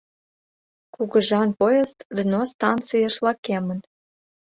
[0.93, 3.79] Кугыжан поезд Дно станциеш лакемын.